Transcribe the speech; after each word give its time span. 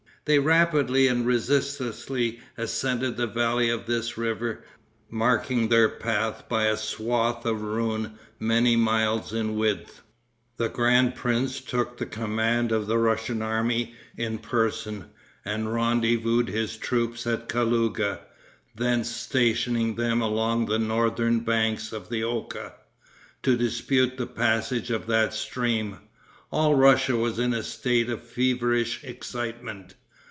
They 0.25 0.37
rapidly 0.37 1.07
and 1.07 1.25
resistlessly 1.25 2.41
ascended 2.55 3.17
the 3.17 3.25
valley 3.25 3.71
of 3.71 3.87
this 3.87 4.19
river, 4.19 4.63
marking 5.09 5.67
their 5.67 5.89
path 5.89 6.47
by 6.47 6.65
a 6.65 6.77
swath 6.77 7.43
of 7.43 7.63
ruin 7.63 8.19
many 8.39 8.75
miles 8.75 9.33
in 9.33 9.55
width. 9.55 10.03
The 10.57 10.69
grand 10.69 11.15
prince 11.15 11.59
took 11.59 11.97
the 11.97 12.05
command 12.05 12.71
of 12.71 12.85
the 12.85 12.99
Russian 12.99 13.41
army 13.41 13.95
in 14.15 14.37
person, 14.37 15.05
and 15.43 15.73
rendezvoused 15.73 16.49
his 16.49 16.77
troops 16.77 17.25
at 17.25 17.49
Kalouga, 17.49 18.19
thence 18.75 19.09
stationing 19.09 19.95
them 19.95 20.21
along 20.21 20.67
the 20.67 20.77
northern 20.79 21.39
banks 21.39 21.91
of 21.91 22.09
the 22.09 22.23
Oka, 22.23 22.75
to 23.41 23.57
dispute 23.57 24.17
the 24.17 24.27
passage 24.27 24.91
of 24.91 25.07
that 25.07 25.33
stream. 25.33 25.97
All 26.51 26.75
Russia 26.75 27.15
was 27.15 27.39
in 27.39 27.55
a 27.55 27.63
state 27.63 28.07
of 28.11 28.21
feverish 28.21 29.03
excitement. 29.03 29.95